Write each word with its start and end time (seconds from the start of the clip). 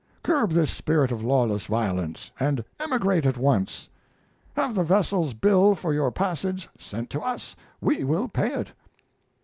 Curb 0.23 0.49
this 0.49 0.71
spirit 0.71 1.11
of 1.11 1.23
lawless 1.23 1.65
violence, 1.67 2.31
and 2.39 2.65
emigrate 2.79 3.23
at 3.23 3.37
once. 3.37 3.87
Have 4.55 4.73
the 4.73 4.83
vessel's 4.83 5.35
bill 5.35 5.75
for 5.75 5.93
your 5.93 6.09
passage 6.11 6.67
sent 6.79 7.11
to 7.11 7.19
us. 7.21 7.55
We 7.81 8.03
will 8.03 8.27
pay 8.27 8.51
it. 8.51 8.71